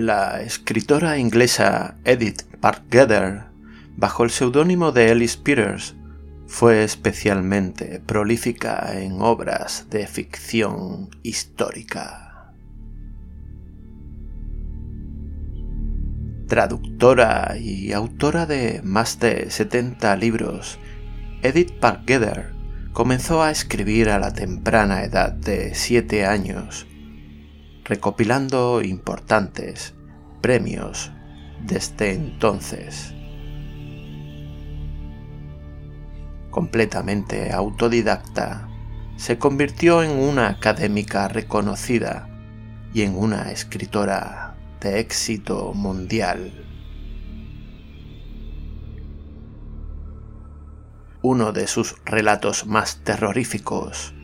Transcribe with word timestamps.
La 0.00 0.40
escritora 0.40 1.18
inglesa 1.18 1.94
Edith 2.06 2.44
Parkgether, 2.58 3.42
bajo 3.98 4.24
el 4.24 4.30
seudónimo 4.30 4.92
de 4.92 5.10
Ellis 5.10 5.36
Peters, 5.36 5.94
fue 6.46 6.84
especialmente 6.84 8.00
prolífica 8.06 8.98
en 8.98 9.20
obras 9.20 9.88
de 9.90 10.06
ficción 10.06 11.10
histórica. 11.22 12.54
Traductora 16.48 17.58
y 17.58 17.92
autora 17.92 18.46
de 18.46 18.80
más 18.82 19.20
de 19.20 19.50
70 19.50 20.16
libros, 20.16 20.78
Edith 21.42 21.72
Parkgether 21.78 22.54
comenzó 22.94 23.42
a 23.42 23.50
escribir 23.50 24.08
a 24.08 24.18
la 24.18 24.32
temprana 24.32 25.04
edad 25.04 25.32
de 25.32 25.74
7 25.74 26.24
años, 26.24 26.86
recopilando 27.90 28.80
importantes 28.82 29.94
premios 30.40 31.12
desde 31.62 32.14
entonces. 32.14 33.14
completamente 36.50 37.52
autodidacta, 37.52 38.68
se 39.16 39.38
convirtió 39.38 40.02
en 40.02 40.10
una 40.10 40.48
académica 40.48 41.28
reconocida 41.28 42.28
y 42.92 43.02
en 43.02 43.16
una 43.16 43.52
escritora 43.52 44.56
de 44.80 44.98
éxito 45.00 45.72
mundial. 45.74 46.52
Uno 51.22 51.52
de 51.52 51.66
sus 51.66 51.96
relatos 52.04 52.66
más 52.66 53.04
terroríficos 53.04 54.14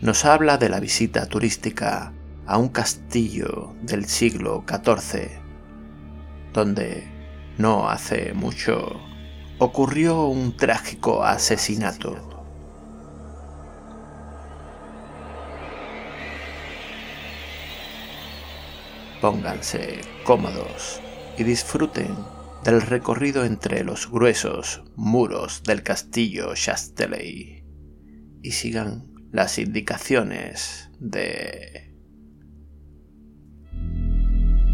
nos 0.00 0.24
habla 0.24 0.58
de 0.58 0.68
la 0.68 0.80
visita 0.80 1.26
turística 1.26 2.12
a 2.46 2.58
un 2.58 2.68
castillo 2.68 3.74
del 3.82 4.06
siglo 4.06 4.64
XIV, 4.66 5.40
donde 6.52 7.04
no 7.58 7.88
hace 7.88 8.32
mucho 8.34 9.00
ocurrió 9.58 10.26
un 10.26 10.56
trágico 10.56 11.24
asesinato. 11.24 12.28
Pónganse 19.20 20.00
cómodos 20.24 21.00
y 21.38 21.44
disfruten 21.44 22.16
del 22.64 22.80
recorrido 22.82 23.44
entre 23.44 23.84
los 23.84 24.10
gruesos 24.10 24.82
muros 24.96 25.62
del 25.62 25.82
castillo 25.82 26.54
Chastelet 26.54 27.64
y 28.42 28.50
sigan 28.50 29.12
las 29.30 29.58
indicaciones 29.58 30.90
de... 30.98 31.91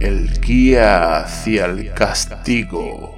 El 0.01 0.41
guía 0.41 1.19
hacia 1.19 1.67
el 1.67 1.93
castigo. 1.93 3.18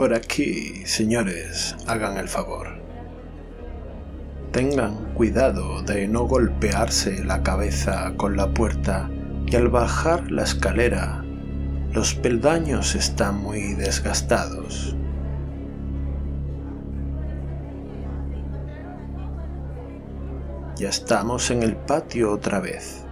Por 0.00 0.14
aquí, 0.14 0.86
señores, 0.86 1.76
hagan 1.86 2.16
el 2.16 2.26
favor. 2.26 2.68
Tengan 4.50 5.12
cuidado 5.12 5.82
de 5.82 6.08
no 6.08 6.22
golpearse 6.22 7.22
la 7.22 7.42
cabeza 7.42 8.14
con 8.16 8.34
la 8.34 8.54
puerta 8.54 9.10
y 9.44 9.56
al 9.56 9.68
bajar 9.68 10.32
la 10.32 10.44
escalera, 10.44 11.22
los 11.92 12.14
peldaños 12.14 12.94
están 12.94 13.42
muy 13.42 13.74
desgastados. 13.74 14.96
Ya 20.76 20.88
estamos 20.88 21.50
en 21.50 21.62
el 21.62 21.76
patio 21.76 22.32
otra 22.32 22.58
vez. 22.58 23.04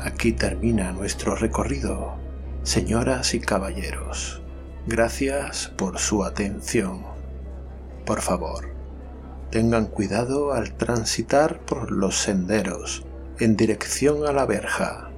Aquí 0.00 0.30
termina 0.30 0.92
nuestro 0.92 1.34
recorrido, 1.34 2.14
señoras 2.62 3.34
y 3.34 3.40
caballeros. 3.40 4.41
Gracias 4.86 5.72
por 5.76 6.00
su 6.00 6.24
atención. 6.24 7.04
Por 8.04 8.20
favor, 8.20 8.74
tengan 9.50 9.86
cuidado 9.86 10.52
al 10.52 10.74
transitar 10.74 11.60
por 11.60 11.92
los 11.92 12.18
senderos 12.18 13.04
en 13.38 13.56
dirección 13.56 14.26
a 14.26 14.32
la 14.32 14.44
verja. 14.44 15.10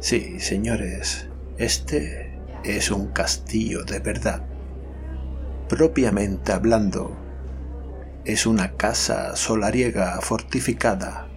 Sí, 0.00 0.40
señores, 0.40 1.28
este 1.56 2.40
es 2.64 2.90
un 2.90 3.12
castillo 3.12 3.84
de 3.84 4.00
verdad. 4.00 4.42
Propiamente 5.68 6.50
hablando, 6.50 7.16
es 8.24 8.44
una 8.44 8.72
casa 8.72 9.36
solariega 9.36 10.20
fortificada, 10.20 11.28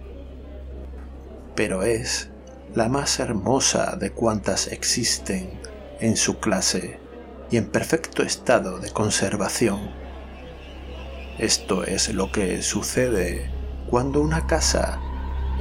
pero 1.54 1.84
es 1.84 2.30
la 2.76 2.90
más 2.90 3.20
hermosa 3.20 3.96
de 3.96 4.12
cuantas 4.12 4.66
existen 4.66 5.48
en 5.98 6.14
su 6.14 6.38
clase 6.40 7.00
y 7.50 7.56
en 7.56 7.70
perfecto 7.70 8.22
estado 8.22 8.78
de 8.78 8.90
conservación. 8.90 9.90
Esto 11.38 11.84
es 11.84 12.12
lo 12.12 12.30
que 12.30 12.60
sucede 12.60 13.50
cuando 13.88 14.20
una 14.20 14.46
casa 14.46 15.00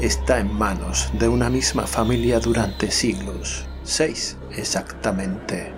está 0.01 0.39
en 0.39 0.53
manos 0.53 1.09
de 1.17 1.29
una 1.29 1.49
misma 1.49 1.87
familia 1.87 2.41
durante 2.41 2.91
siglos, 2.91 3.65
seis 3.83 4.37
exactamente. 4.51 5.71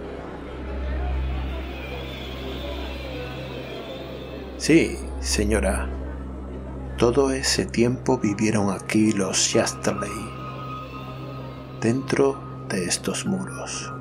Sí, 4.57 4.97
señora, 5.19 5.87
todo 6.97 7.29
ese 7.29 7.67
tiempo 7.67 8.17
vivieron 8.17 8.71
aquí 8.71 9.11
los 9.11 9.37
Shasterley 9.37 10.36
dentro 11.81 12.39
de 12.69 12.85
estos 12.85 13.25
muros, 13.25 13.93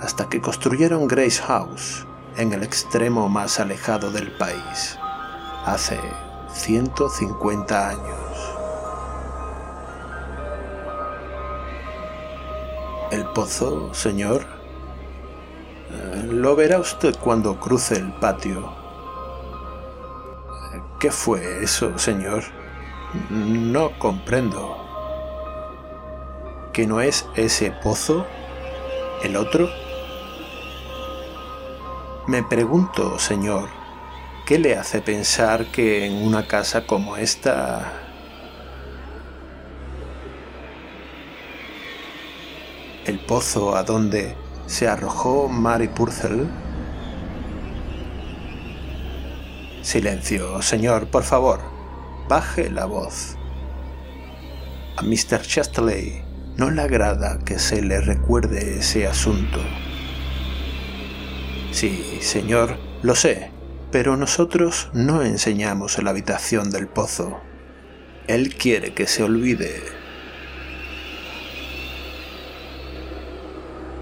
hasta 0.00 0.28
que 0.28 0.40
construyeron 0.40 1.06
Grace 1.06 1.42
House 1.42 2.06
en 2.36 2.52
el 2.52 2.62
extremo 2.62 3.28
más 3.28 3.60
alejado 3.60 4.10
del 4.10 4.32
país, 4.32 4.98
hace 5.64 6.00
150 6.52 7.88
años. 7.88 8.58
El 13.10 13.26
pozo, 13.26 13.92
señor, 13.92 14.46
eh, 15.90 16.26
lo 16.30 16.56
verá 16.56 16.78
usted 16.78 17.14
cuando 17.20 17.60
cruce 17.60 17.96
el 17.96 18.12
patio. 18.14 18.72
¿Qué 20.98 21.10
fue 21.10 21.62
eso, 21.62 21.98
señor? 21.98 22.44
No 23.28 23.98
comprendo 23.98 24.81
que 26.72 26.86
no 26.86 27.00
es 27.00 27.26
ese 27.36 27.70
pozo 27.70 28.26
el 29.22 29.36
otro? 29.36 29.68
Me 32.26 32.42
pregunto, 32.42 33.18
señor, 33.18 33.68
¿qué 34.46 34.58
le 34.58 34.76
hace 34.76 35.02
pensar 35.02 35.66
que 35.66 36.06
en 36.06 36.26
una 36.26 36.46
casa 36.46 36.86
como 36.86 37.16
esta... 37.16 37.92
El 43.04 43.18
pozo 43.18 43.76
a 43.76 43.82
donde 43.82 44.36
se 44.66 44.88
arrojó 44.88 45.48
Mary 45.48 45.88
Purcell? 45.88 46.46
Silencio, 49.82 50.62
señor, 50.62 51.08
por 51.08 51.24
favor. 51.24 51.60
Baje 52.28 52.70
la 52.70 52.86
voz. 52.86 53.36
A 54.96 55.02
Mr. 55.02 55.42
Chesterley 55.42 56.31
no 56.56 56.70
le 56.70 56.82
agrada 56.82 57.38
que 57.44 57.58
se 57.58 57.82
le 57.82 58.00
recuerde 58.00 58.78
ese 58.78 59.06
asunto. 59.06 59.58
Sí, 61.70 62.18
señor, 62.20 62.76
lo 63.02 63.14
sé, 63.14 63.50
pero 63.90 64.16
nosotros 64.16 64.90
no 64.92 65.22
enseñamos 65.22 66.02
la 66.02 66.10
habitación 66.10 66.70
del 66.70 66.86
pozo. 66.86 67.40
Él 68.26 68.54
quiere 68.54 68.92
que 68.92 69.06
se 69.06 69.22
olvide. 69.22 69.82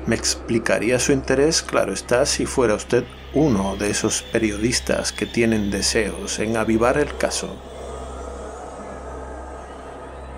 Me 0.07 0.17
explicaría 0.17 0.99
su 0.99 1.13
interés, 1.13 1.63
claro 1.63 1.93
está, 1.93 2.27
si 2.27 2.47
fuera 2.47 2.75
usted 2.75 3.05
uno 3.33 3.77
de 3.77 3.91
esos 3.91 4.23
periodistas 4.23 5.13
que 5.13 5.27
tienen 5.27 5.71
deseos 5.71 6.41
en 6.41 6.57
avivar 6.57 6.99
el 6.99 7.17
caso. 7.17 7.57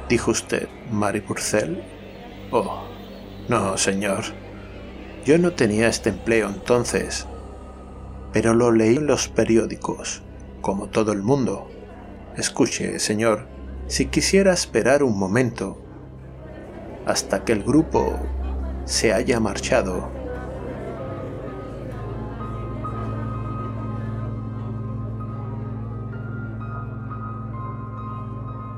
Dijo 0.08 0.30
usted, 0.30 0.68
Mary 0.90 1.22
Purcell. 1.22 2.01
Oh, 2.54 2.82
no, 3.48 3.78
señor. 3.78 4.24
Yo 5.24 5.38
no 5.38 5.52
tenía 5.52 5.88
este 5.88 6.10
empleo 6.10 6.50
entonces, 6.50 7.26
pero 8.30 8.52
lo 8.52 8.70
leí 8.70 8.96
en 8.96 9.06
los 9.06 9.28
periódicos, 9.28 10.22
como 10.60 10.88
todo 10.88 11.12
el 11.12 11.22
mundo. 11.22 11.70
Escuche, 12.36 12.98
señor, 12.98 13.46
si 13.86 14.06
quisiera 14.06 14.52
esperar 14.52 15.02
un 15.02 15.18
momento 15.18 15.82
hasta 17.06 17.42
que 17.42 17.52
el 17.52 17.62
grupo 17.62 18.20
se 18.84 19.14
haya 19.14 19.40
marchado, 19.40 20.10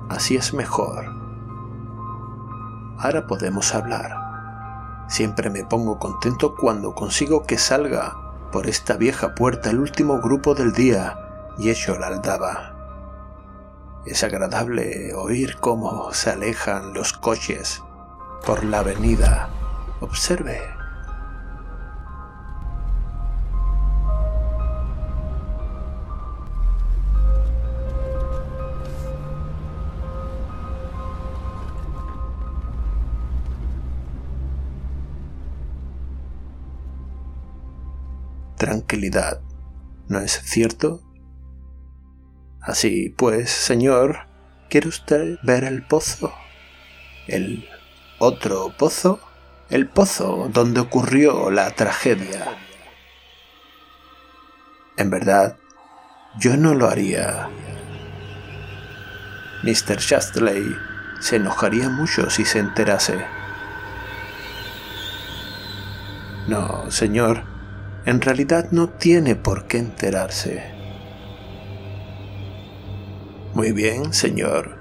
así 0.09 0.37
es 0.37 0.55
mejor. 0.55 1.24
Ahora 2.99 3.27
podemos 3.27 3.75
hablar. 3.75 5.05
Siempre 5.09 5.51
me 5.51 5.65
pongo 5.65 5.99
contento 5.99 6.55
cuando 6.55 6.95
consigo 6.95 7.45
que 7.45 7.59
salga 7.59 8.17
por 8.53 8.67
esta 8.67 8.97
vieja 8.97 9.35
puerta 9.35 9.71
el 9.71 9.81
último 9.81 10.21
grupo 10.21 10.55
del 10.55 10.73
día 10.73 11.19
y 11.59 11.71
echo 11.71 11.99
la 11.99 12.09
aldaba. 12.09 12.75
Es 14.07 14.23
agradable 14.23 15.15
oír 15.15 15.57
cómo 15.61 16.13
se 16.13 16.31
alejan 16.31 16.93
los 16.93 17.13
coches 17.13 17.83
por 18.45 18.65
la 18.65 18.81
avenida. 18.81 19.49
Observe. 20.01 20.74
¿No 40.09 40.21
es 40.21 40.41
cierto? 40.45 41.03
Así 42.61 43.11
pues, 43.17 43.51
señor, 43.51 44.27
¿quiere 44.71 44.89
usted 44.89 45.39
ver 45.43 45.65
el 45.65 45.87
pozo? 45.87 46.33
El 47.27 47.69
otro 48.19 48.75
pozo, 48.77 49.21
el 49.71 49.89
pozo 49.89 50.49
donde 50.53 50.81
ocurrió 50.81 51.51
la 51.51 51.71
tragedia. 51.73 52.57
En 54.97 55.11
verdad, 55.11 55.57
yo 56.39 56.57
no 56.57 56.75
lo 56.75 56.89
haría. 56.89 57.49
Mr. 59.63 59.99
Shastley 59.99 60.77
se 61.21 61.37
enojaría 61.37 61.89
mucho 61.89 62.31
si 62.31 62.45
se 62.45 62.59
enterase. 62.59 63.25
No, 66.47 66.91
señor, 66.91 67.54
en 68.07 68.21
realidad 68.21 68.69
no 68.71 68.89
tiene 68.89 69.35
por 69.35 69.65
qué 69.65 69.79
enterarse. 69.79 70.63
Muy 73.55 73.73
bien, 73.73 74.13
señor. 74.13 74.77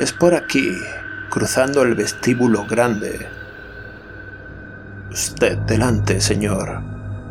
Es 0.00 0.12
por 0.12 0.34
aquí, 0.34 0.72
cruzando 1.30 1.82
el 1.82 1.94
vestíbulo 1.94 2.66
grande. 2.66 3.28
Usted 5.12 5.58
delante, 5.58 6.20
señor. 6.20 6.80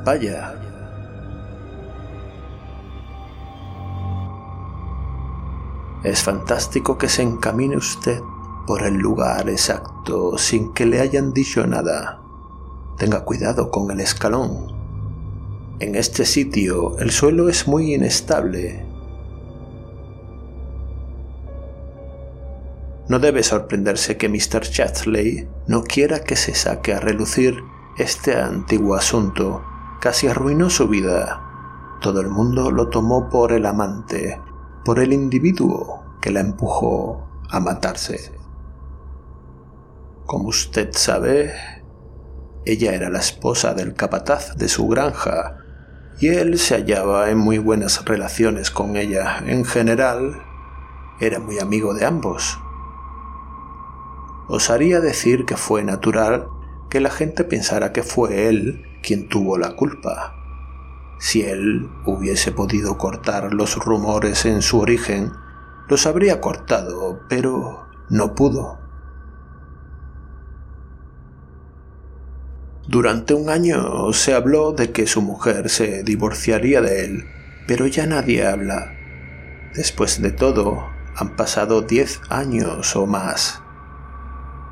Vaya. 0.05 0.55
Es 6.03 6.23
fantástico 6.23 6.97
que 6.97 7.09
se 7.09 7.23
encamine 7.23 7.75
usted 7.77 8.21
por 8.65 8.83
el 8.83 8.95
lugar 8.95 9.49
exacto 9.49 10.37
sin 10.37 10.73
que 10.73 10.85
le 10.85 11.01
hayan 11.01 11.33
dicho 11.33 11.67
nada. 11.67 12.20
Tenga 13.01 13.25
cuidado 13.25 13.71
con 13.71 13.89
el 13.89 13.99
escalón. 13.99 14.67
En 15.79 15.95
este 15.95 16.23
sitio 16.23 16.99
el 16.99 17.09
suelo 17.09 17.49
es 17.49 17.67
muy 17.67 17.95
inestable 17.95 18.85
No 23.09 23.17
debe 23.17 23.41
sorprenderse 23.41 24.17
que 24.17 24.29
Mr. 24.29 24.61
Chatley 24.61 25.49
no 25.65 25.81
quiera 25.81 26.19
que 26.19 26.35
se 26.35 26.53
saque 26.53 26.93
a 26.93 26.99
relucir 26.99 27.63
este 27.97 28.39
antiguo 28.39 28.93
asunto. 28.93 29.63
Casi 29.99 30.27
arruinó 30.27 30.69
su 30.69 30.87
vida. 30.87 31.97
Todo 32.01 32.21
el 32.21 32.29
mundo 32.29 32.69
lo 32.69 32.89
tomó 32.89 33.29
por 33.29 33.51
el 33.51 33.65
amante, 33.65 34.39
por 34.85 34.99
el 34.99 35.11
individuo 35.11 36.03
que 36.21 36.29
la 36.29 36.41
empujó 36.41 37.27
a 37.49 37.59
matarse. 37.59 38.31
Como 40.27 40.49
usted 40.49 40.91
sabe, 40.91 41.80
ella 42.65 42.93
era 42.93 43.09
la 43.09 43.19
esposa 43.19 43.73
del 43.73 43.93
capataz 43.93 44.55
de 44.57 44.67
su 44.67 44.87
granja 44.87 45.57
y 46.19 46.29
él 46.29 46.59
se 46.59 46.75
hallaba 46.75 47.29
en 47.29 47.37
muy 47.37 47.57
buenas 47.57 48.05
relaciones 48.05 48.71
con 48.71 48.95
ella. 48.95 49.43
En 49.45 49.65
general, 49.65 50.41
era 51.19 51.39
muy 51.39 51.59
amigo 51.59 51.93
de 51.93 52.05
ambos 52.05 52.59
osaría 54.51 54.99
decir 54.99 55.45
que 55.45 55.55
fue 55.55 55.81
natural 55.81 56.49
que 56.89 56.99
la 56.99 57.09
gente 57.09 57.45
pensara 57.45 57.93
que 57.93 58.03
fue 58.03 58.49
él 58.49 58.83
quien 59.01 59.29
tuvo 59.29 59.57
la 59.57 59.77
culpa. 59.77 60.35
Si 61.19 61.41
él 61.41 61.89
hubiese 62.05 62.51
podido 62.51 62.97
cortar 62.97 63.53
los 63.53 63.77
rumores 63.77 64.45
en 64.45 64.61
su 64.61 64.81
origen, 64.81 65.31
los 65.87 66.05
habría 66.05 66.41
cortado, 66.41 67.21
pero 67.29 67.87
no 68.09 68.35
pudo. 68.35 68.80
Durante 72.87 73.33
un 73.33 73.49
año 73.49 74.11
se 74.13 74.33
habló 74.33 74.71
de 74.71 74.91
que 74.91 75.05
su 75.05 75.21
mujer 75.21 75.69
se 75.69 76.03
divorciaría 76.03 76.81
de 76.81 77.05
él, 77.05 77.25
pero 77.67 77.85
ya 77.87 78.07
nadie 78.07 78.45
habla. 78.45 78.93
Después 79.75 80.21
de 80.21 80.31
todo, 80.31 80.89
han 81.15 81.35
pasado 81.35 81.81
diez 81.81 82.19
años 82.29 82.95
o 82.95 83.05
más. 83.05 83.61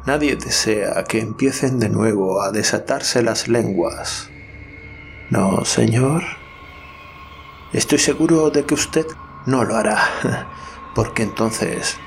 Nadie 0.05 0.35
desea 0.35 1.03
que 1.03 1.19
empiecen 1.19 1.79
de 1.79 1.89
nuevo 1.89 2.41
a 2.41 2.51
desatarse 2.51 3.21
las 3.21 3.47
lenguas. 3.47 4.29
No, 5.29 5.63
señor. 5.63 6.23
Estoy 7.73 7.99
seguro 7.99 8.49
de 8.49 8.65
que 8.65 8.73
usted 8.73 9.05
no 9.45 9.63
lo 9.63 9.75
hará, 9.75 9.99
porque 10.95 11.23
entonces 11.23 11.97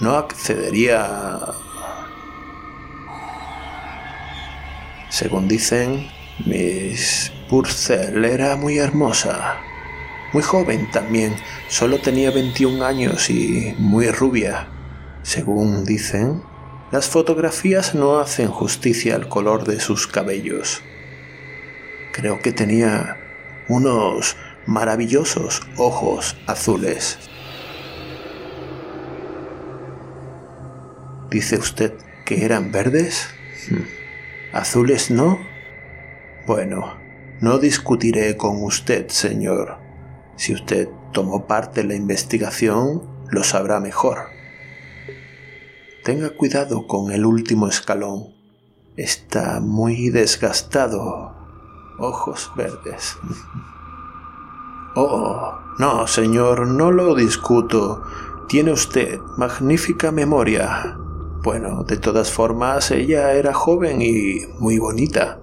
no 0.00 0.16
accedería... 0.16 1.38
Según 5.08 5.48
dicen, 5.48 6.08
Miss 6.44 7.32
Purcell 7.48 8.24
era 8.24 8.56
muy 8.56 8.78
hermosa, 8.78 9.56
muy 10.32 10.42
joven 10.42 10.90
también, 10.90 11.36
solo 11.68 11.98
tenía 12.00 12.30
21 12.30 12.84
años 12.84 13.30
y 13.30 13.74
muy 13.78 14.10
rubia. 14.10 14.68
Según 15.22 15.84
dicen, 15.84 16.42
las 16.90 17.08
fotografías 17.08 17.94
no 17.94 18.18
hacen 18.18 18.48
justicia 18.48 19.14
al 19.14 19.28
color 19.28 19.64
de 19.64 19.80
sus 19.80 20.06
cabellos. 20.06 20.82
Creo 22.12 22.40
que 22.40 22.52
tenía 22.52 23.16
unos 23.68 24.36
maravillosos 24.66 25.62
ojos 25.76 26.36
azules. 26.46 27.18
¿Dice 31.30 31.56
usted 31.56 31.94
que 32.24 32.44
eran 32.44 32.72
verdes? 32.72 33.28
Hmm. 33.68 34.05
¿Azules 34.52 35.10
no? 35.10 35.38
Bueno, 36.46 36.96
no 37.40 37.58
discutiré 37.58 38.36
con 38.36 38.62
usted, 38.62 39.08
señor. 39.08 39.78
Si 40.36 40.54
usted 40.54 40.88
tomó 41.12 41.46
parte 41.46 41.80
en 41.80 41.88
la 41.88 41.94
investigación, 41.94 43.02
lo 43.30 43.42
sabrá 43.42 43.80
mejor. 43.80 44.28
Tenga 46.04 46.30
cuidado 46.30 46.86
con 46.86 47.10
el 47.10 47.26
último 47.26 47.66
escalón. 47.66 48.34
Está 48.96 49.60
muy 49.60 50.10
desgastado. 50.10 51.34
Ojos 51.98 52.50
verdes. 52.56 53.16
Oh, 54.98 55.58
no, 55.78 56.06
señor, 56.06 56.68
no 56.68 56.90
lo 56.90 57.14
discuto. 57.14 58.02
Tiene 58.48 58.72
usted 58.72 59.20
magnífica 59.36 60.10
memoria. 60.10 60.96
Bueno, 61.46 61.84
de 61.84 61.96
todas 61.96 62.32
formas, 62.32 62.90
ella 62.90 63.30
era 63.34 63.54
joven 63.54 64.02
y 64.02 64.40
muy 64.58 64.80
bonita. 64.80 65.38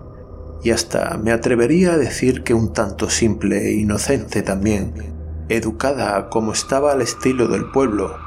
Y 0.61 0.71
hasta 0.71 1.17
me 1.17 1.31
atrevería 1.31 1.93
a 1.93 1.97
decir 1.97 2.43
que 2.43 2.53
un 2.53 2.73
tanto 2.73 3.09
simple 3.09 3.69
e 3.69 3.71
inocente 3.75 4.41
también, 4.41 5.15
educada 5.47 6.29
como 6.29 6.51
estaba 6.51 6.91
al 6.91 7.01
estilo 7.01 7.47
del 7.47 7.71
pueblo, 7.71 8.17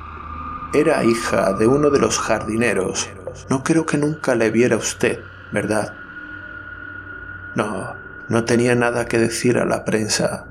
era 0.72 1.04
hija 1.04 1.52
de 1.52 1.66
uno 1.66 1.90
de 1.90 1.98
los 1.98 2.18
jardineros. 2.18 3.10
No 3.50 3.62
creo 3.62 3.84
que 3.84 3.98
nunca 3.98 4.34
le 4.34 4.50
viera 4.50 4.78
usted, 4.78 5.18
¿verdad? 5.52 5.92
No, 7.56 7.92
no 8.30 8.44
tenía 8.44 8.74
nada 8.74 9.04
que 9.04 9.18
decir 9.18 9.58
a 9.58 9.66
la 9.66 9.84
prensa. 9.84 10.46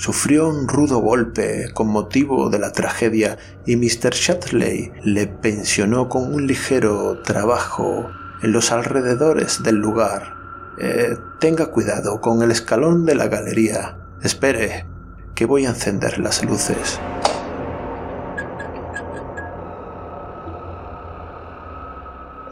Sufrió 0.00 0.48
un 0.48 0.66
rudo 0.66 1.00
golpe 1.00 1.72
con 1.74 1.88
motivo 1.88 2.48
de 2.48 2.58
la 2.58 2.72
tragedia 2.72 3.36
y 3.66 3.76
Mr. 3.76 4.12
Shatley 4.14 4.92
le 5.04 5.26
pensionó 5.26 6.08
con 6.08 6.32
un 6.32 6.46
ligero 6.46 7.20
trabajo 7.20 8.08
en 8.42 8.50
los 8.50 8.72
alrededores 8.72 9.62
del 9.62 9.76
lugar. 9.76 10.36
Eh, 10.78 11.18
tenga 11.38 11.66
cuidado 11.66 12.22
con 12.22 12.40
el 12.42 12.50
escalón 12.50 13.04
de 13.04 13.14
la 13.14 13.28
galería. 13.28 13.98
Espere, 14.22 14.86
que 15.34 15.44
voy 15.44 15.66
a 15.66 15.68
encender 15.68 16.18
las 16.18 16.42
luces. 16.42 16.98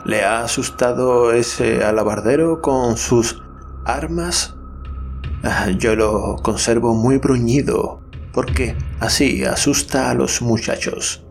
¿Le 0.04 0.22
ha 0.22 0.42
asustado 0.42 1.32
ese 1.32 1.82
alabardero 1.82 2.60
con 2.60 2.98
sus 2.98 3.42
armas? 3.86 4.57
Ah, 5.50 5.70
yo 5.70 5.96
lo 5.96 6.36
conservo 6.42 6.94
muy 6.94 7.16
bruñido, 7.16 8.02
porque 8.34 8.76
así 9.00 9.46
asusta 9.46 10.10
a 10.10 10.14
los 10.14 10.42
muchachos. 10.42 11.24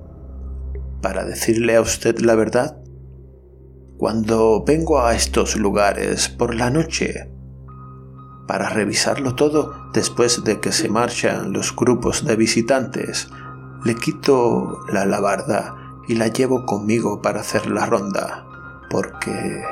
Para 1.03 1.23
decirle 1.23 1.75
a 1.75 1.81
usted 1.81 2.17
la 2.21 2.33
verdad, 2.33 2.81
cuando 3.99 4.63
vengo 4.65 5.01
a 5.01 5.13
estos 5.13 5.55
lugares 5.55 6.29
por 6.29 6.55
la 6.55 6.71
noche, 6.71 7.29
para 8.47 8.69
revisarlo 8.69 9.35
todo 9.35 9.91
después 9.93 10.43
de 10.43 10.59
que 10.59 10.71
se 10.71 10.89
marchan 10.89 11.53
los 11.53 11.75
grupos 11.75 12.25
de 12.25 12.35
visitantes, 12.35 13.29
le 13.85 13.93
quito 13.93 14.79
la 14.91 15.03
alabarda 15.03 15.75
y 16.07 16.15
la 16.15 16.25
llevo 16.25 16.65
conmigo 16.65 17.21
para 17.21 17.41
hacer 17.41 17.69
la 17.69 17.85
ronda 17.85 18.47
porque 18.89 19.63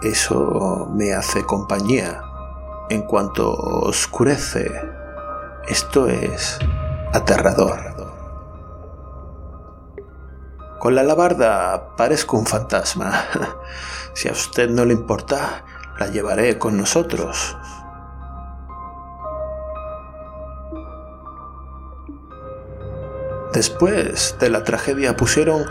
eso 0.00 0.90
me 0.94 1.12
hace 1.12 1.44
compañía. 1.44 2.22
En 2.90 3.02
cuanto 3.02 3.50
oscurece, 3.50 4.70
esto 5.66 6.06
es 6.06 6.58
aterrador. 7.14 7.94
Con 10.78 10.94
la 10.94 11.00
alabarda 11.00 11.96
parezco 11.96 12.36
un 12.36 12.46
fantasma. 12.46 13.24
Si 14.16 14.28
a 14.28 14.32
usted 14.32 14.70
no 14.70 14.84
le 14.84 14.92
importa, 14.92 15.64
la 15.98 16.06
llevaré 16.06 16.56
con 16.56 16.76
nosotros. 16.76 17.56
Después 23.52 24.36
de 24.38 24.50
la 24.50 24.62
tragedia 24.62 25.16
pusieron 25.16 25.64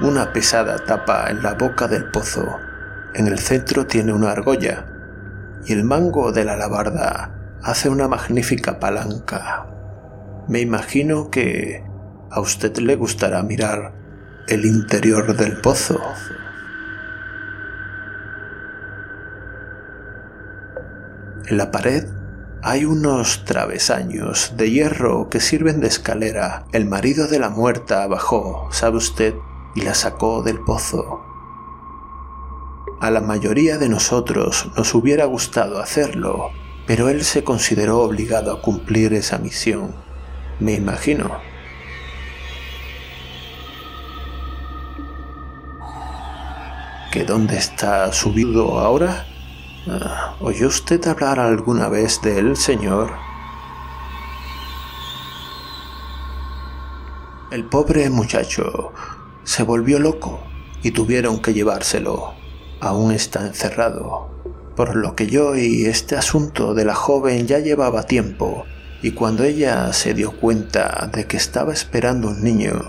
una 0.00 0.32
pesada 0.32 0.82
tapa 0.86 1.28
en 1.28 1.42
la 1.42 1.52
boca 1.54 1.88
del 1.88 2.10
pozo. 2.10 2.46
En 3.12 3.26
el 3.26 3.38
centro 3.38 3.86
tiene 3.86 4.14
una 4.14 4.30
argolla 4.30 4.89
y 5.66 5.72
el 5.72 5.84
mango 5.84 6.32
de 6.32 6.44
la 6.44 6.54
alabarda 6.54 7.58
hace 7.62 7.88
una 7.88 8.08
magnífica 8.08 8.78
palanca. 8.78 9.66
Me 10.48 10.60
imagino 10.60 11.30
que 11.30 11.84
a 12.30 12.40
usted 12.40 12.76
le 12.78 12.96
gustará 12.96 13.42
mirar 13.42 13.92
el 14.48 14.64
interior 14.64 15.36
del 15.36 15.60
pozo. 15.60 16.00
En 21.46 21.56
la 21.56 21.70
pared 21.70 22.06
hay 22.62 22.84
unos 22.84 23.44
travesaños 23.44 24.54
de 24.56 24.70
hierro 24.70 25.28
que 25.28 25.40
sirven 25.40 25.80
de 25.80 25.88
escalera. 25.88 26.64
El 26.72 26.86
marido 26.86 27.26
de 27.26 27.38
la 27.38 27.50
muerta 27.50 28.06
bajó, 28.06 28.68
¿sabe 28.72 28.96
usted? 28.96 29.34
y 29.74 29.82
la 29.82 29.94
sacó 29.94 30.42
del 30.42 30.60
pozo. 30.60 31.29
A 33.00 33.10
la 33.10 33.22
mayoría 33.22 33.78
de 33.78 33.88
nosotros 33.88 34.68
nos 34.76 34.94
hubiera 34.94 35.24
gustado 35.24 35.80
hacerlo, 35.80 36.50
pero 36.86 37.08
él 37.08 37.24
se 37.24 37.42
consideró 37.42 38.00
obligado 38.00 38.52
a 38.52 38.60
cumplir 38.60 39.14
esa 39.14 39.38
misión, 39.38 39.94
me 40.58 40.74
imagino. 40.74 41.30
¿Que 47.10 47.24
dónde 47.24 47.56
está 47.56 48.12
subido 48.12 48.78
ahora? 48.78 49.26
Ah, 49.88 50.36
¿Oyó 50.40 50.68
usted 50.68 51.02
hablar 51.08 51.40
alguna 51.40 51.88
vez 51.88 52.20
de 52.20 52.38
él, 52.38 52.54
señor? 52.54 53.14
El 57.50 57.64
pobre 57.64 58.10
muchacho 58.10 58.92
se 59.42 59.62
volvió 59.62 59.98
loco 59.98 60.38
y 60.82 60.90
tuvieron 60.90 61.40
que 61.40 61.54
llevárselo. 61.54 62.39
Aún 62.80 63.12
está 63.12 63.46
encerrado. 63.46 64.30
Por 64.74 64.96
lo 64.96 65.14
que 65.14 65.26
yo 65.26 65.56
y 65.56 65.84
este 65.86 66.16
asunto 66.16 66.74
de 66.74 66.84
la 66.84 66.94
joven 66.94 67.46
ya 67.46 67.58
llevaba 67.58 68.04
tiempo, 68.04 68.64
y 69.02 69.12
cuando 69.12 69.44
ella 69.44 69.92
se 69.92 70.14
dio 70.14 70.32
cuenta 70.32 71.10
de 71.12 71.26
que 71.26 71.36
estaba 71.36 71.72
esperando 71.72 72.28
un 72.28 72.42
niño, 72.42 72.80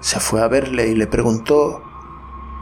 se 0.00 0.18
fue 0.18 0.42
a 0.42 0.48
verle 0.48 0.88
y 0.88 0.94
le 0.94 1.06
preguntó 1.06 1.82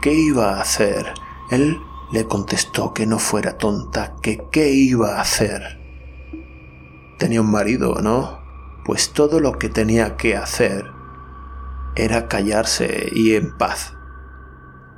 qué 0.01 0.13
iba 0.13 0.57
a 0.57 0.61
hacer. 0.61 1.13
Él 1.49 1.79
le 2.11 2.25
contestó 2.25 2.93
que 2.93 3.05
no 3.05 3.19
fuera 3.19 3.57
tonta, 3.57 4.15
que 4.21 4.43
qué 4.51 4.69
iba 4.71 5.15
a 5.15 5.21
hacer. 5.21 5.79
Tenía 7.17 7.41
un 7.41 7.51
marido, 7.51 8.01
¿no? 8.01 8.39
Pues 8.85 9.11
todo 9.11 9.39
lo 9.39 9.57
que 9.57 9.69
tenía 9.69 10.17
que 10.17 10.35
hacer 10.35 10.85
era 11.95 12.27
callarse 12.27 13.09
y 13.11 13.35
en 13.35 13.57
paz. 13.57 13.93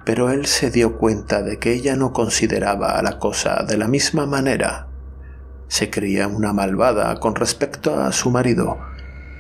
Pero 0.06 0.30
él 0.32 0.46
se 0.46 0.70
dio 0.70 0.98
cuenta 0.98 1.42
de 1.42 1.60
que 1.60 1.72
ella 1.74 1.96
no 1.96 2.14
consideraba 2.14 3.02
la 3.02 3.20
cosa 3.20 3.64
de 3.64 3.78
la 3.78 3.88
misma 3.88 4.26
manera. 4.26 4.88
Se 5.68 5.90
creía 5.90 6.28
una 6.28 6.54
malvada 6.54 7.20
con 7.20 7.36
respecto 7.36 8.00
a 8.00 8.12
su 8.12 8.30
marido 8.30 8.80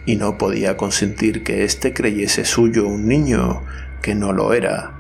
y 0.05 0.15
no 0.15 0.38
podía 0.38 0.77
consentir 0.77 1.43
que 1.43 1.63
éste 1.63 1.93
creyese 1.93 2.46
suyo 2.46 2.88
un 2.88 3.08
niño 3.08 3.62
que 4.01 4.15
no 4.15 4.34
lo 4.34 4.53
era. 4.53 4.91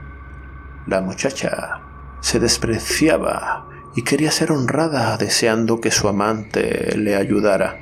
La 0.87 1.01
muchacha 1.01 1.81
se 2.21 2.39
despreciaba 2.39 3.67
y 3.95 4.03
quería 4.03 4.31
ser 4.31 4.51
honrada 4.51 5.17
deseando 5.17 5.79
que 5.81 5.91
su 5.91 6.07
amante 6.07 6.97
le 6.97 7.15
ayudara. 7.15 7.79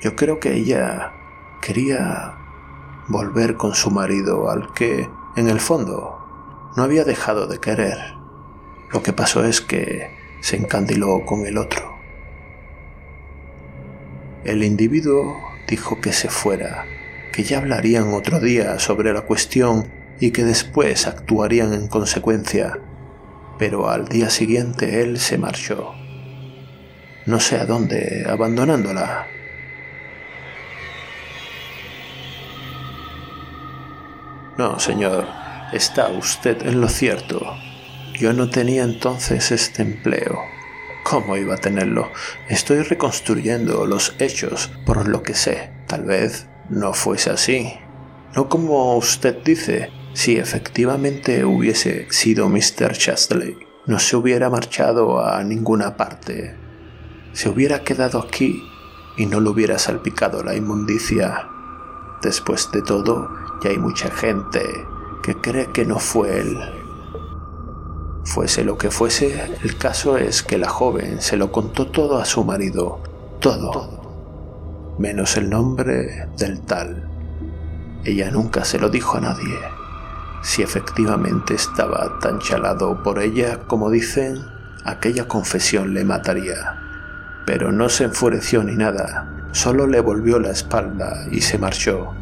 Yo 0.00 0.16
creo 0.16 0.40
que 0.40 0.54
ella 0.54 1.12
quería 1.60 2.34
volver 3.08 3.56
con 3.56 3.74
su 3.74 3.90
marido 3.90 4.50
al 4.50 4.72
que, 4.72 5.08
en 5.36 5.48
el 5.48 5.60
fondo, 5.60 6.23
no 6.76 6.82
había 6.82 7.04
dejado 7.04 7.46
de 7.46 7.58
querer. 7.58 7.98
Lo 8.92 9.02
que 9.02 9.12
pasó 9.12 9.44
es 9.44 9.60
que 9.60 10.10
se 10.40 10.56
encandiló 10.56 11.24
con 11.24 11.46
el 11.46 11.58
otro. 11.58 11.98
El 14.44 14.62
individuo 14.62 15.36
dijo 15.66 16.00
que 16.00 16.12
se 16.12 16.28
fuera, 16.28 16.84
que 17.32 17.44
ya 17.44 17.58
hablarían 17.58 18.12
otro 18.12 18.40
día 18.40 18.78
sobre 18.78 19.12
la 19.12 19.22
cuestión 19.22 19.90
y 20.20 20.32
que 20.32 20.44
después 20.44 21.06
actuarían 21.06 21.72
en 21.72 21.88
consecuencia, 21.88 22.78
pero 23.58 23.88
al 23.88 24.08
día 24.08 24.30
siguiente 24.30 25.02
él 25.02 25.18
se 25.18 25.38
marchó. 25.38 25.94
No 27.26 27.40
sé 27.40 27.56
a 27.56 27.64
dónde, 27.64 28.26
abandonándola. 28.28 29.26
No, 34.58 34.78
señor, 34.78 35.26
está 35.74 36.08
usted 36.08 36.66
en 36.66 36.80
lo 36.80 36.88
cierto. 36.88 37.56
Yo 38.14 38.32
no 38.32 38.48
tenía 38.48 38.84
entonces 38.84 39.50
este 39.50 39.82
empleo. 39.82 40.38
¿Cómo 41.02 41.36
iba 41.36 41.56
a 41.56 41.58
tenerlo? 41.58 42.10
Estoy 42.48 42.82
reconstruyendo 42.82 43.84
los 43.84 44.14
hechos 44.20 44.70
por 44.86 45.08
lo 45.08 45.22
que 45.22 45.34
sé. 45.34 45.72
Tal 45.86 46.04
vez 46.04 46.46
no 46.70 46.94
fuese 46.94 47.30
así. 47.30 47.74
No 48.36 48.48
como 48.48 48.96
usted 48.96 49.42
dice, 49.44 49.90
si 50.12 50.36
efectivamente 50.36 51.44
hubiese 51.44 52.06
sido 52.10 52.48
Mr. 52.48 52.92
Chastley, 52.92 53.56
no 53.86 53.98
se 53.98 54.16
hubiera 54.16 54.48
marchado 54.48 55.24
a 55.24 55.42
ninguna 55.42 55.96
parte. 55.96 56.56
Se 57.32 57.48
hubiera 57.48 57.82
quedado 57.82 58.20
aquí 58.20 58.62
y 59.16 59.26
no 59.26 59.40
le 59.40 59.50
hubiera 59.50 59.78
salpicado 59.78 60.42
la 60.42 60.54
inmundicia. 60.54 61.48
Después 62.22 62.70
de 62.72 62.80
todo, 62.80 63.28
ya 63.62 63.70
hay 63.70 63.78
mucha 63.78 64.10
gente 64.10 64.60
que 65.24 65.36
cree 65.36 65.68
que 65.68 65.86
no 65.86 65.98
fue 65.98 66.38
él. 66.38 66.58
Fuese 68.26 68.62
lo 68.62 68.76
que 68.76 68.90
fuese, 68.90 69.56
el 69.62 69.78
caso 69.78 70.18
es 70.18 70.42
que 70.42 70.58
la 70.58 70.68
joven 70.68 71.22
se 71.22 71.38
lo 71.38 71.50
contó 71.50 71.86
todo 71.86 72.18
a 72.18 72.26
su 72.26 72.44
marido, 72.44 73.00
todo, 73.40 74.96
menos 74.98 75.38
el 75.38 75.48
nombre 75.48 76.28
del 76.36 76.60
tal. 76.60 77.08
Ella 78.04 78.30
nunca 78.30 78.66
se 78.66 78.78
lo 78.78 78.90
dijo 78.90 79.16
a 79.16 79.22
nadie. 79.22 79.58
Si 80.42 80.60
efectivamente 80.60 81.54
estaba 81.54 82.18
tan 82.18 82.38
chalado 82.38 83.02
por 83.02 83.18
ella 83.18 83.60
como 83.66 83.88
dicen, 83.88 84.44
aquella 84.84 85.26
confesión 85.26 85.94
le 85.94 86.04
mataría. 86.04 86.82
Pero 87.46 87.72
no 87.72 87.88
se 87.88 88.04
enfureció 88.04 88.62
ni 88.62 88.76
nada, 88.76 89.48
solo 89.52 89.86
le 89.86 90.00
volvió 90.00 90.38
la 90.38 90.50
espalda 90.50 91.24
y 91.30 91.40
se 91.40 91.56
marchó. 91.56 92.12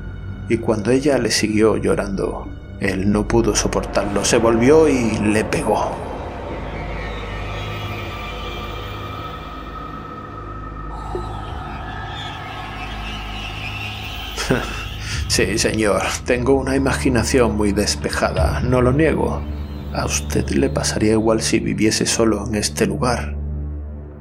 Y 0.49 0.59
cuando 0.59 0.93
ella 0.93 1.19
le 1.19 1.33
siguió 1.33 1.77
llorando, 1.77 2.62
él 2.83 3.11
no 3.13 3.27
pudo 3.29 3.55
soportarlo, 3.55 4.25
se 4.25 4.39
volvió 4.39 4.89
y 4.89 5.19
le 5.19 5.45
pegó. 5.45 5.91
Sí, 15.29 15.57
señor, 15.57 16.03
tengo 16.27 16.53
una 16.53 16.77
imaginación 16.77 17.57
muy 17.57 17.73
despejada, 17.73 18.61
no 18.61 18.83
lo 18.83 18.93
niego. 18.93 19.41
A 19.95 20.05
usted 20.05 20.47
le 20.51 20.69
pasaría 20.69 21.13
igual 21.13 21.41
si 21.41 21.59
viviese 21.59 22.05
solo 22.05 22.47
en 22.47 22.57
este 22.57 22.85
lugar. 22.85 23.35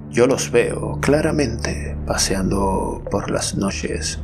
Yo 0.10 0.26
los 0.26 0.52
veo 0.52 1.00
claramente 1.02 1.98
paseando 2.06 3.04
por 3.12 3.30
las 3.30 3.56
noches. 3.56 4.22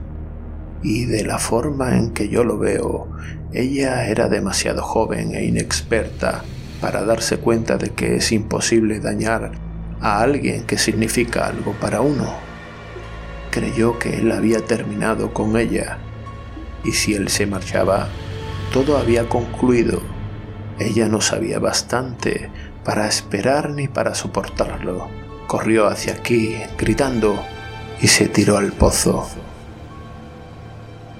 Y 0.83 1.05
de 1.05 1.23
la 1.25 1.39
forma 1.39 1.97
en 1.97 2.11
que 2.11 2.29
yo 2.29 2.43
lo 2.43 2.57
veo, 2.57 3.07
ella 3.53 4.07
era 4.07 4.29
demasiado 4.29 4.83
joven 4.83 5.35
e 5.35 5.45
inexperta 5.45 6.43
para 6.81 7.03
darse 7.03 7.37
cuenta 7.37 7.77
de 7.77 7.89
que 7.89 8.15
es 8.15 8.31
imposible 8.31 8.99
dañar 8.99 9.51
a 9.99 10.21
alguien 10.21 10.65
que 10.65 10.77
significa 10.77 11.47
algo 11.47 11.73
para 11.73 12.01
uno. 12.01 12.35
Creyó 13.49 13.97
que 13.97 14.17
él 14.17 14.31
había 14.31 14.65
terminado 14.65 15.33
con 15.33 15.57
ella 15.57 15.97
y 16.83 16.91
si 16.91 17.15
él 17.15 17.29
se 17.29 17.47
marchaba, 17.47 18.07
todo 18.71 18.97
había 18.97 19.27
concluido. 19.27 20.01
Ella 20.77 21.07
no 21.07 21.21
sabía 21.21 21.57
bastante 21.57 22.51
para 22.83 23.07
esperar 23.07 23.71
ni 23.71 23.87
para 23.87 24.13
soportarlo 24.13 25.07
corrió 25.47 25.87
hacia 25.87 26.13
aquí, 26.13 26.57
gritando, 26.77 27.41
y 28.01 28.07
se 28.07 28.27
tiró 28.27 28.57
al 28.57 28.73
pozo. 28.73 29.27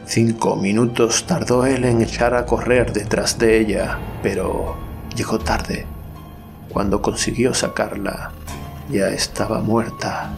Cinco 0.07 0.55
minutos 0.55 1.25
tardó 1.27 1.65
él 1.65 1.83
en 1.83 2.01
echar 2.01 2.33
a 2.33 2.45
correr 2.45 2.93
detrás 2.93 3.37
de 3.37 3.59
ella, 3.59 3.99
pero 4.23 4.77
llegó 5.13 5.37
tarde. 5.37 5.85
Cuando 6.69 7.01
consiguió 7.01 7.53
sacarla, 7.53 8.31
ya 8.89 9.09
estaba 9.09 9.59
muerta. 9.59 10.31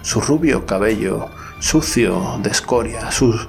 Su 0.00 0.22
rubio 0.22 0.64
cabello, 0.64 1.28
sucio 1.58 2.38
de 2.42 2.48
escoria, 2.48 3.10
sus 3.10 3.46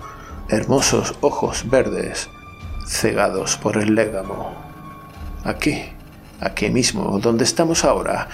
hermosos 0.50 1.16
ojos 1.22 1.70
verdes, 1.70 2.30
cegados 2.86 3.56
por 3.56 3.78
el 3.78 3.96
légamo. 3.96 4.54
Aquí, 5.46 5.84
aquí 6.42 6.70
mismo, 6.70 7.18
donde 7.20 7.46
estamos 7.46 7.86
ahora, 7.86 8.28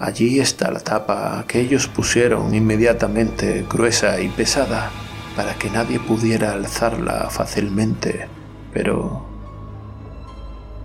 Allí 0.00 0.40
está 0.40 0.72
la 0.72 0.80
tapa 0.80 1.44
que 1.46 1.60
ellos 1.60 1.86
pusieron 1.86 2.52
inmediatamente 2.52 3.64
gruesa 3.70 4.20
y 4.20 4.28
pesada 4.28 4.90
para 5.36 5.54
que 5.54 5.70
nadie 5.70 5.98
pudiera 5.98 6.52
alzarla 6.52 7.28
fácilmente. 7.30 8.28
Pero 8.72 9.26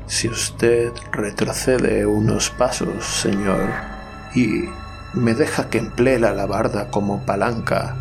si 0.07 0.27
usted 0.27 0.91
retrocede 1.11 2.05
unos 2.05 2.49
pasos, 2.49 3.05
señor, 3.05 3.69
y 4.35 4.65
me 5.13 5.33
deja 5.33 5.69
que 5.69 5.77
emplee 5.77 6.19
la 6.19 6.29
alabarda 6.29 6.89
como 6.89 7.25
palanca, 7.25 7.95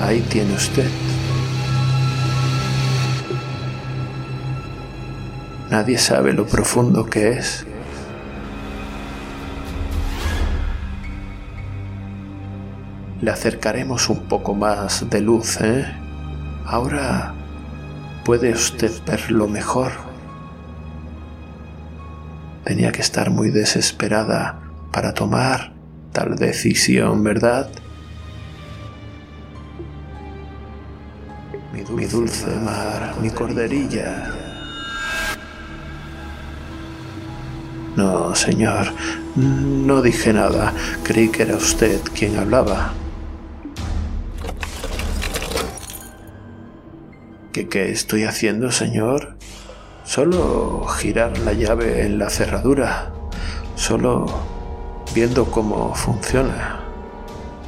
ahí 0.00 0.20
tiene 0.28 0.54
usted 0.54 0.88
Nadie 5.74 5.98
sabe 5.98 6.32
lo 6.32 6.46
profundo 6.46 7.04
que 7.04 7.30
es. 7.30 7.66
Le 13.20 13.28
acercaremos 13.32 14.08
un 14.08 14.28
poco 14.28 14.54
más 14.54 15.10
de 15.10 15.20
luz, 15.20 15.60
¿eh? 15.60 15.84
Ahora 16.64 17.34
puede 18.24 18.52
usted 18.52 18.92
verlo 19.04 19.48
mejor. 19.48 19.90
Tenía 22.62 22.92
que 22.92 23.00
estar 23.00 23.30
muy 23.30 23.50
desesperada 23.50 24.60
para 24.92 25.12
tomar 25.12 25.72
tal 26.12 26.36
decisión, 26.36 27.24
¿verdad? 27.24 27.68
Mi 31.72 32.04
dulce 32.06 32.54
mar, 32.60 33.16
mi 33.20 33.30
corderilla. 33.30 34.43
No, 37.96 38.34
señor, 38.34 38.88
no 39.36 40.02
dije 40.02 40.32
nada. 40.32 40.72
Creí 41.04 41.28
que 41.28 41.44
era 41.44 41.56
usted 41.56 42.00
quien 42.14 42.36
hablaba. 42.36 42.92
¿Qué, 47.52 47.92
estoy 47.92 48.24
haciendo, 48.24 48.72
señor? 48.72 49.36
Solo 50.04 50.86
girar 50.98 51.38
la 51.38 51.52
llave 51.52 52.04
en 52.04 52.18
la 52.18 52.30
cerradura. 52.30 53.12
Solo 53.76 54.26
viendo 55.14 55.44
cómo 55.44 55.94
funciona. 55.94 56.80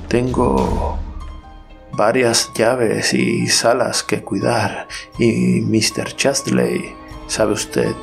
Tengo 0.09 0.99
varias 1.93 2.51
llaves 2.55 3.15
y 3.15 3.47
salas 3.47 4.03
que 4.03 4.23
cuidar. 4.23 4.89
Y 5.21 5.61
Mr. 5.61 6.17
Chastley, 6.17 6.95
¿sabe 7.29 7.53
usted? 7.53 7.95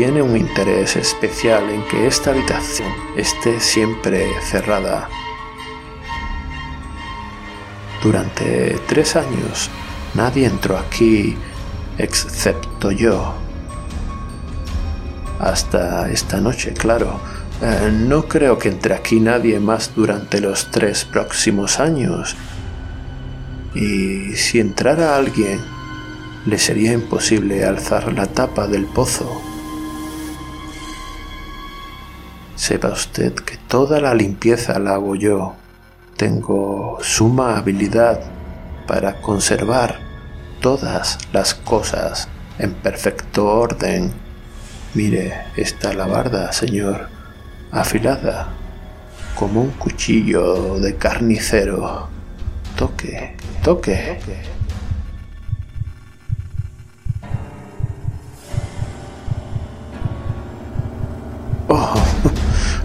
Tiene 0.00 0.22
un 0.22 0.34
interés 0.34 0.96
especial 0.96 1.68
en 1.68 1.86
que 1.86 2.06
esta 2.06 2.30
habitación 2.30 2.88
esté 3.18 3.60
siempre 3.60 4.30
cerrada. 4.40 5.10
Durante 8.02 8.78
tres 8.88 9.14
años 9.14 9.68
nadie 10.14 10.46
entró 10.46 10.78
aquí 10.78 11.36
excepto 11.98 12.92
yo. 12.92 13.34
Hasta 15.38 16.10
esta 16.10 16.40
noche, 16.40 16.72
claro. 16.72 17.20
Eh, 17.60 17.92
no 17.92 18.26
creo 18.26 18.58
que 18.58 18.70
entre 18.70 18.94
aquí 18.94 19.20
nadie 19.20 19.60
más 19.60 19.94
durante 19.94 20.40
los 20.40 20.70
tres 20.70 21.04
próximos 21.04 21.78
años. 21.78 22.36
Y 23.74 24.34
si 24.34 24.60
entrara 24.60 25.14
alguien, 25.14 25.60
le 26.46 26.58
sería 26.58 26.94
imposible 26.94 27.66
alzar 27.66 28.10
la 28.14 28.24
tapa 28.28 28.66
del 28.66 28.86
pozo 28.86 29.49
Sepa 32.60 32.88
usted 32.88 33.32
que 33.36 33.56
toda 33.56 34.02
la 34.02 34.12
limpieza 34.12 34.78
la 34.78 34.92
hago 34.92 35.16
yo. 35.16 35.54
Tengo 36.18 36.98
suma 37.00 37.56
habilidad 37.56 38.20
para 38.86 39.22
conservar 39.22 39.98
todas 40.60 41.16
las 41.32 41.54
cosas 41.54 42.28
en 42.58 42.74
perfecto 42.74 43.46
orden. 43.46 44.12
Mire 44.92 45.44
esta 45.56 45.88
alabarda, 45.88 46.52
señor, 46.52 47.08
afilada 47.72 48.50
como 49.36 49.62
un 49.62 49.70
cuchillo 49.70 50.78
de 50.80 50.96
carnicero. 50.96 52.10
Toque, 52.76 53.36
toque. 53.64 54.18
Oh, 54.20 54.59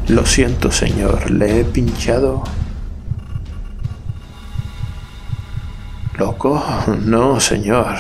lo 0.08 0.26
siento, 0.26 0.72
señor, 0.72 1.32
le 1.32 1.62
he 1.62 1.64
pinchado. 1.64 2.44
¿Loco? 6.18 6.64
No, 7.06 7.40
señor. 7.40 7.96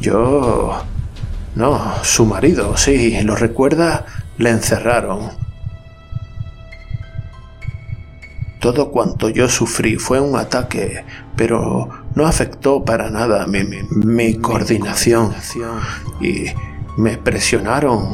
Yo... 0.00 0.82
No, 1.54 1.92
su 2.04 2.24
marido, 2.24 2.76
sí, 2.76 3.20
lo 3.22 3.34
recuerda, 3.34 4.06
le 4.36 4.50
encerraron. 4.50 5.30
Todo 8.60 8.90
cuanto 8.90 9.28
yo 9.28 9.48
sufrí 9.48 9.96
fue 9.96 10.20
un 10.20 10.36
ataque, 10.36 11.04
pero 11.36 11.88
no 12.14 12.26
afectó 12.26 12.84
para 12.84 13.10
nada 13.10 13.46
mi, 13.46 13.64
mi, 13.64 13.82
mi 13.90 14.34
coordinación. 14.36 15.34
Y 16.20 16.46
me 16.98 17.16
presionaron 17.16 18.08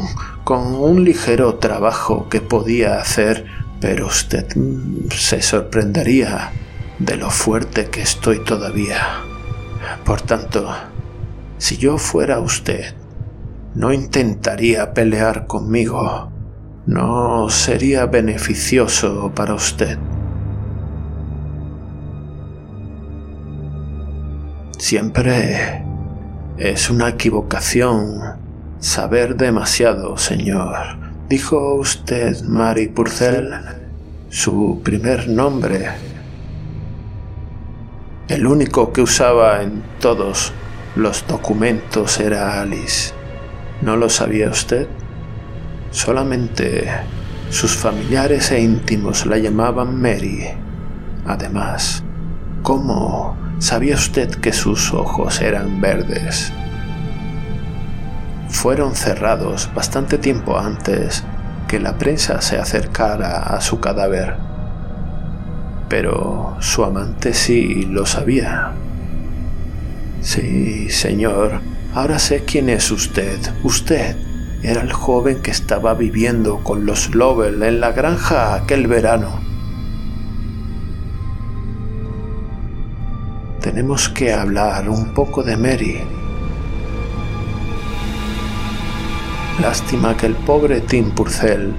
con 0.44 0.74
un 0.74 1.04
ligero 1.04 1.54
trabajo 1.54 2.28
que 2.28 2.42
podía 2.42 2.98
hacer, 3.00 3.46
pero 3.80 4.08
usted 4.08 4.46
se 5.10 5.40
sorprendería 5.40 6.52
de 6.98 7.16
lo 7.16 7.30
fuerte 7.30 7.86
que 7.86 8.02
estoy 8.02 8.44
todavía. 8.44 9.22
Por 10.04 10.20
tanto, 10.20 10.70
si 11.56 11.78
yo 11.78 11.96
fuera 11.96 12.40
usted, 12.40 12.94
no 13.74 13.90
intentaría 13.90 14.92
pelear 14.92 15.46
conmigo. 15.46 16.30
No 16.84 17.48
sería 17.48 18.04
beneficioso 18.04 19.32
para 19.34 19.54
usted. 19.54 19.98
Siempre 24.76 25.86
es 26.58 26.90
una 26.90 27.08
equivocación 27.08 28.43
Saber 28.84 29.36
demasiado, 29.36 30.18
señor. 30.18 30.76
¿Dijo 31.26 31.76
usted 31.76 32.42
Mary 32.42 32.88
Purcell? 32.88 33.48
Su 34.28 34.82
primer 34.84 35.26
nombre. 35.26 35.88
El 38.28 38.46
único 38.46 38.92
que 38.92 39.00
usaba 39.00 39.62
en 39.62 39.82
todos 40.00 40.52
los 40.96 41.26
documentos 41.26 42.20
era 42.20 42.60
Alice. 42.60 43.14
¿No 43.80 43.96
lo 43.96 44.10
sabía 44.10 44.50
usted? 44.50 44.86
Solamente 45.90 46.86
sus 47.48 47.74
familiares 47.74 48.50
e 48.50 48.60
íntimos 48.60 49.24
la 49.24 49.38
llamaban 49.38 49.98
Mary. 49.98 50.46
Además, 51.24 52.04
¿cómo 52.62 53.34
sabía 53.60 53.94
usted 53.94 54.28
que 54.28 54.52
sus 54.52 54.92
ojos 54.92 55.40
eran 55.40 55.80
verdes? 55.80 56.52
Fueron 58.54 58.94
cerrados 58.94 59.68
bastante 59.74 60.16
tiempo 60.16 60.58
antes 60.58 61.22
que 61.68 61.80
la 61.80 61.98
prensa 61.98 62.40
se 62.40 62.56
acercara 62.56 63.40
a 63.40 63.60
su 63.60 63.78
cadáver. 63.80 64.36
Pero 65.90 66.56
su 66.60 66.82
amante 66.82 67.34
sí 67.34 67.84
lo 67.90 68.06
sabía. 68.06 68.72
Sí, 70.22 70.88
señor, 70.88 71.60
ahora 71.92 72.18
sé 72.18 72.44
quién 72.44 72.70
es 72.70 72.90
usted. 72.90 73.38
Usted 73.64 74.16
era 74.62 74.80
el 74.80 74.92
joven 74.92 75.42
que 75.42 75.50
estaba 75.50 75.92
viviendo 75.92 76.60
con 76.64 76.86
los 76.86 77.14
Lovell 77.14 77.62
en 77.62 77.80
la 77.80 77.92
granja 77.92 78.54
aquel 78.54 78.86
verano. 78.86 79.40
Tenemos 83.60 84.08
que 84.08 84.32
hablar 84.32 84.88
un 84.88 85.12
poco 85.12 85.42
de 85.42 85.56
Mary. 85.58 86.13
Lástima 89.60 90.16
que 90.16 90.26
el 90.26 90.34
pobre 90.34 90.80
Tim 90.80 91.10
Purcell 91.10 91.74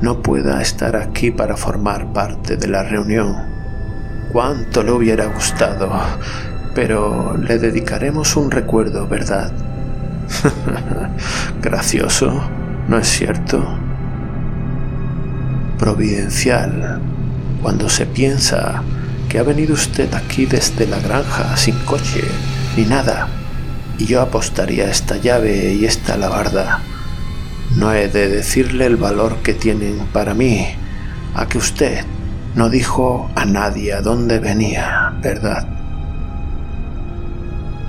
no 0.00 0.22
pueda 0.22 0.60
estar 0.60 0.96
aquí 0.96 1.30
para 1.30 1.56
formar 1.56 2.12
parte 2.12 2.56
de 2.56 2.68
la 2.68 2.82
reunión. 2.82 3.36
Cuánto 4.32 4.82
le 4.82 4.92
hubiera 4.92 5.26
gustado, 5.26 5.90
pero 6.74 7.36
le 7.36 7.58
dedicaremos 7.58 8.36
un 8.36 8.50
recuerdo, 8.50 9.06
¿verdad? 9.06 9.52
Gracioso, 11.62 12.42
¿no 12.88 12.98
es 12.98 13.08
cierto? 13.08 13.62
Providencial, 15.78 17.00
cuando 17.62 17.88
se 17.88 18.06
piensa 18.06 18.82
ha 19.38 19.42
venido 19.42 19.74
usted 19.74 20.12
aquí 20.14 20.46
desde 20.46 20.86
la 20.86 20.98
granja 21.00 21.56
sin 21.56 21.74
coche 21.80 22.22
ni 22.76 22.84
nada, 22.84 23.28
y 23.98 24.06
yo 24.06 24.20
apostaría 24.20 24.90
esta 24.90 25.16
llave 25.16 25.74
y 25.74 25.84
esta 25.84 26.14
alabarda. 26.14 26.82
No 27.76 27.92
he 27.92 28.08
de 28.08 28.28
decirle 28.28 28.86
el 28.86 28.96
valor 28.96 29.36
que 29.42 29.54
tienen 29.54 30.06
para 30.12 30.34
mí, 30.34 30.66
a 31.34 31.46
que 31.46 31.58
usted 31.58 32.04
no 32.54 32.68
dijo 32.70 33.30
a 33.34 33.44
nadie 33.44 33.92
a 33.92 34.00
dónde 34.00 34.38
venía, 34.38 35.14
¿verdad? 35.20 35.66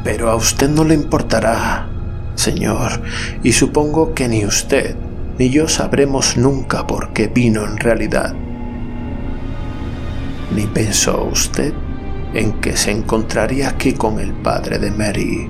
Pero 0.03 0.29
a 0.31 0.35
usted 0.35 0.69
no 0.69 0.83
le 0.83 0.95
importará, 0.95 1.87
señor, 2.35 3.01
y 3.43 3.53
supongo 3.53 4.13
que 4.13 4.27
ni 4.27 4.45
usted 4.45 4.95
ni 5.37 5.49
yo 5.49 5.67
sabremos 5.67 6.37
nunca 6.37 6.87
por 6.87 7.13
qué 7.13 7.27
vino 7.27 7.65
en 7.65 7.77
realidad 7.77 8.35
ni 10.55 10.67
pensó 10.67 11.25
usted 11.25 11.73
en 12.33 12.53
que 12.61 12.77
se 12.77 12.91
encontraría 12.91 13.69
aquí 13.69 13.93
con 13.93 14.19
el 14.19 14.33
padre 14.33 14.79
de 14.79 14.91
Mary. 14.91 15.49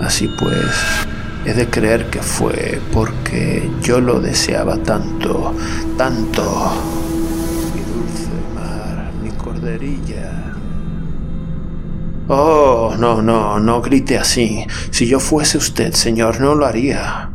Así 0.00 0.28
pues, 0.28 0.66
he 1.44 1.54
de 1.54 1.68
creer 1.68 2.10
que 2.10 2.20
fue 2.20 2.80
porque 2.92 3.70
yo 3.82 4.00
lo 4.00 4.20
deseaba 4.20 4.76
tanto, 4.78 5.54
tanto. 5.96 6.72
Mi 7.74 7.80
dulce 7.80 8.28
mar, 8.54 9.10
mi 9.22 9.30
corderilla. 9.30 10.54
Oh, 12.28 12.94
no, 12.98 13.22
no, 13.22 13.60
no 13.60 13.82
grite 13.82 14.18
así. 14.18 14.66
Si 14.90 15.06
yo 15.06 15.20
fuese 15.20 15.58
usted, 15.58 15.92
señor, 15.92 16.40
no 16.40 16.54
lo 16.54 16.66
haría 16.66 17.30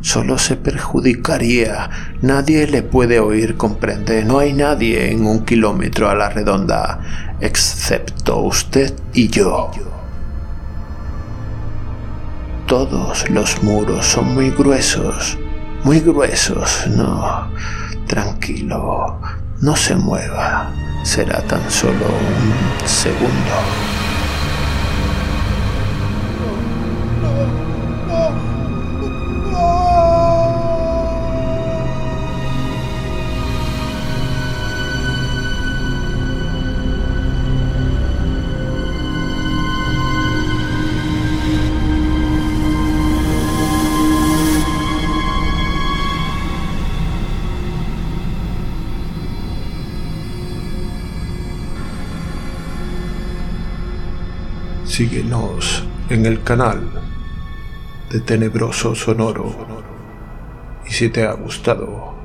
solo 0.00 0.38
se 0.38 0.56
perjudicaría. 0.56 1.90
Nadie 2.22 2.66
le 2.66 2.82
puede 2.82 3.20
oír, 3.20 3.56
comprende. 3.56 4.24
No 4.24 4.38
hay 4.38 4.52
nadie 4.52 5.10
en 5.10 5.26
un 5.26 5.44
kilómetro 5.44 6.08
a 6.08 6.14
la 6.14 6.30
redonda, 6.30 7.36
excepto 7.40 8.40
usted 8.40 8.94
y 9.12 9.28
yo. 9.28 9.70
Todos 12.68 13.30
los 13.30 13.62
muros 13.62 14.04
son 14.06 14.34
muy 14.34 14.50
gruesos, 14.50 15.38
muy 15.84 16.00
gruesos. 16.00 16.86
No, 16.88 17.50
tranquilo, 18.06 19.18
no 19.62 19.74
se 19.74 19.96
mueva. 19.96 20.70
Será 21.02 21.40
tan 21.40 21.62
solo 21.70 22.04
un 22.04 22.86
segundo. 22.86 23.97
Síguenos 54.98 55.84
en 56.10 56.26
el 56.26 56.42
canal 56.42 56.80
de 58.10 58.18
Tenebroso 58.18 58.96
Sonoro. 58.96 59.54
Y 60.88 60.90
si 60.90 61.08
te 61.08 61.24
ha 61.24 61.34
gustado, 61.34 62.16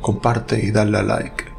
comparte 0.00 0.58
y 0.60 0.72
dale 0.72 0.98
a 0.98 1.02
like. 1.04 1.49